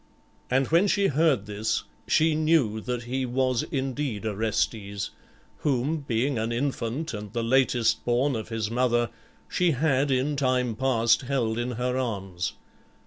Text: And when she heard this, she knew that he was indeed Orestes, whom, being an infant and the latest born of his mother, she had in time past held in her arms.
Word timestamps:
And 0.49 0.65
when 0.69 0.87
she 0.87 1.09
heard 1.09 1.45
this, 1.45 1.83
she 2.07 2.33
knew 2.33 2.81
that 2.81 3.03
he 3.03 3.23
was 3.23 3.61
indeed 3.61 4.25
Orestes, 4.25 5.11
whom, 5.57 5.97
being 5.99 6.39
an 6.39 6.51
infant 6.51 7.13
and 7.13 7.31
the 7.33 7.43
latest 7.43 8.03
born 8.03 8.35
of 8.35 8.49
his 8.49 8.71
mother, 8.71 9.11
she 9.47 9.73
had 9.73 10.09
in 10.09 10.35
time 10.35 10.75
past 10.75 11.21
held 11.21 11.59
in 11.59 11.73
her 11.73 11.99
arms. 11.99 12.53